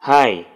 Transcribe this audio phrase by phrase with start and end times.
[0.00, 0.48] Hai,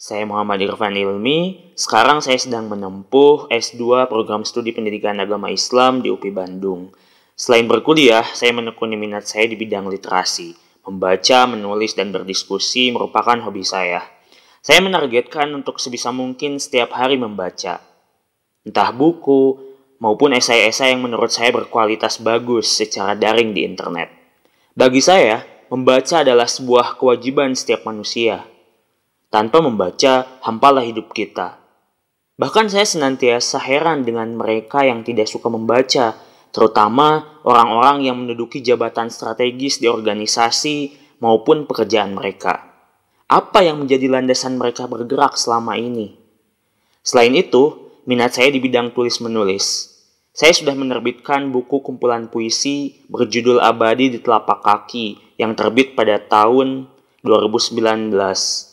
[0.00, 1.76] saya Muhammad Irfan Ilmi.
[1.76, 6.88] Sekarang saya sedang menempuh S2 Program Studi Pendidikan Agama Islam di UPI Bandung.
[7.36, 10.56] Selain berkuliah, saya menekuni minat saya di bidang literasi.
[10.88, 14.08] Membaca, menulis, dan berdiskusi merupakan hobi saya.
[14.64, 17.76] Saya menargetkan untuk sebisa mungkin setiap hari membaca.
[18.64, 19.60] Entah buku,
[20.00, 24.08] maupun esai-esai yang menurut saya berkualitas bagus secara daring di internet.
[24.72, 28.44] Bagi saya, Membaca adalah sebuah kewajiban setiap manusia.
[29.32, 31.56] Tanpa membaca, hampalah hidup kita.
[32.36, 36.20] Bahkan saya senantiasa heran dengan mereka yang tidak suka membaca,
[36.52, 40.92] terutama orang-orang yang menduduki jabatan strategis di organisasi
[41.24, 42.60] maupun pekerjaan mereka.
[43.24, 46.12] Apa yang menjadi landasan mereka bergerak selama ini?
[47.00, 49.96] Selain itu, minat saya di bidang tulis-menulis.
[50.36, 56.84] Saya sudah menerbitkan buku kumpulan puisi berjudul Abadi di Telapak Kaki yang terbit pada tahun
[57.24, 58.71] 2019.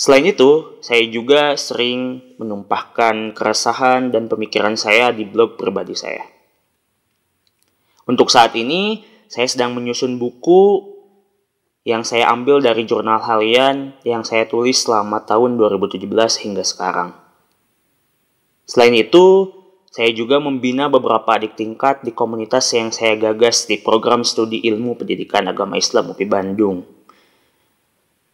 [0.00, 6.24] Selain itu, saya juga sering menumpahkan keresahan dan pemikiran saya di blog pribadi saya.
[8.08, 10.88] Untuk saat ini, saya sedang menyusun buku
[11.84, 16.08] yang saya ambil dari jurnal harian yang saya tulis selama tahun 2017
[16.48, 17.12] hingga sekarang.
[18.64, 19.52] Selain itu,
[19.92, 24.96] saya juga membina beberapa adik tingkat di komunitas yang saya gagas di program studi ilmu
[24.96, 26.99] pendidikan agama Islam UPI Bandung.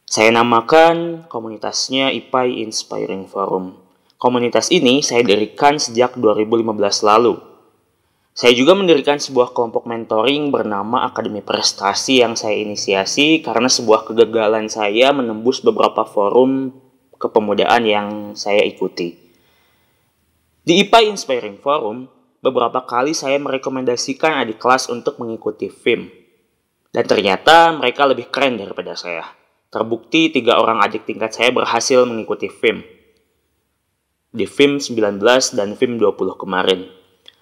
[0.07, 3.75] Saya namakan komunitasnya IPAI Inspiring Forum.
[4.23, 7.43] Komunitas ini saya dirikan sejak 2015 lalu.
[8.31, 14.71] Saya juga mendirikan sebuah kelompok mentoring bernama Akademi Prestasi yang saya inisiasi karena sebuah kegagalan
[14.71, 16.70] saya menembus beberapa forum
[17.19, 19.19] kepemudaan yang saya ikuti.
[20.63, 22.07] Di IPA Inspiring Forum,
[22.39, 26.07] beberapa kali saya merekomendasikan adik kelas untuk mengikuti FIM.
[26.95, 29.45] Dan ternyata mereka lebih keren daripada saya.
[29.67, 32.86] Terbukti tiga orang adik tingkat saya berhasil mengikuti FIM.
[34.31, 35.19] Di FIM 19
[35.58, 36.86] dan FIM 20 kemarin.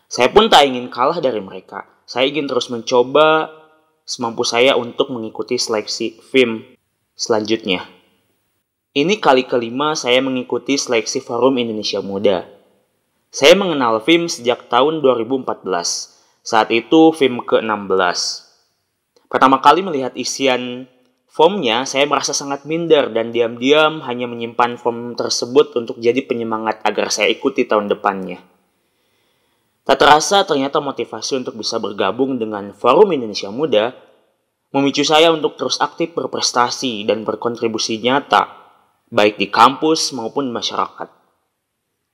[0.09, 1.85] Saya pun tak ingin kalah dari mereka.
[2.09, 3.53] Saya ingin terus mencoba
[4.05, 6.65] semampu saya untuk mengikuti seleksi FIM
[7.13, 7.85] selanjutnya.
[8.95, 12.47] Ini kali kelima saya mengikuti seleksi Forum Indonesia Muda.
[13.35, 15.67] Saya mengenal film sejak tahun 2014.
[16.47, 18.21] Saat itu film ke-16.
[19.27, 20.87] Pertama kali melihat isian
[21.35, 27.11] formnya, saya merasa sangat minder dan diam-diam hanya menyimpan form tersebut untuk jadi penyemangat agar
[27.11, 28.39] saya ikuti tahun depannya.
[29.83, 33.93] Tak terasa ternyata motivasi untuk bisa bergabung dengan Forum Indonesia Muda
[34.71, 38.49] memicu saya untuk terus aktif berprestasi dan berkontribusi nyata,
[39.11, 41.11] baik di kampus maupun masyarakat.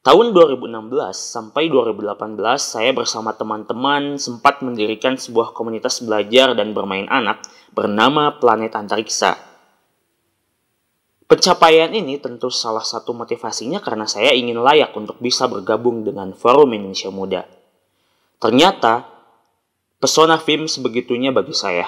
[0.01, 7.45] Tahun 2016 sampai 2018 saya bersama teman-teman sempat mendirikan sebuah komunitas belajar dan bermain anak
[7.71, 9.39] bernama Planet Antariksa.
[11.31, 16.75] Pencapaian ini tentu salah satu motivasinya karena saya ingin layak untuk bisa bergabung dengan Forum
[16.75, 17.47] Indonesia Muda.
[18.43, 19.07] Ternyata,
[20.03, 21.87] pesona film sebegitunya bagi saya.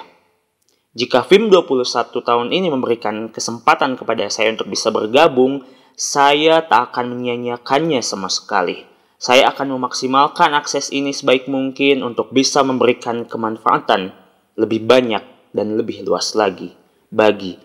[0.95, 1.83] Jika film 21
[2.23, 5.67] tahun ini memberikan kesempatan kepada saya untuk bisa bergabung,
[5.99, 8.87] saya tak akan menyanyiakannya sama sekali.
[9.19, 14.15] Saya akan memaksimalkan akses ini sebaik mungkin untuk bisa memberikan kemanfaatan
[14.55, 16.73] lebih banyak dan lebih luas lagi
[17.13, 17.57] bagi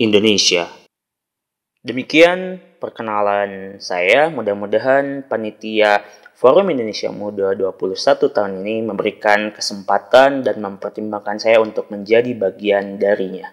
[0.00, 0.66] Indonesia.
[1.84, 4.32] Demikian perkenalan saya.
[4.32, 6.00] Mudah-mudahan panitia
[6.34, 13.52] Forum Indonesia Muda 21 tahun ini memberikan kesempatan dan mempertimbangkan saya untuk menjadi bagian darinya.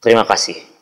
[0.00, 0.75] Terima kasih.